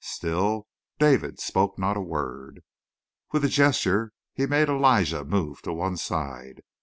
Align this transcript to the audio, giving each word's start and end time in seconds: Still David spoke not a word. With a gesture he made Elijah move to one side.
Still 0.03 0.65
David 0.97 1.39
spoke 1.39 1.77
not 1.77 1.95
a 1.95 2.01
word. 2.01 2.61
With 3.31 3.45
a 3.45 3.47
gesture 3.47 4.13
he 4.33 4.47
made 4.47 4.67
Elijah 4.67 5.23
move 5.23 5.61
to 5.61 5.73
one 5.73 5.95
side. 5.95 6.63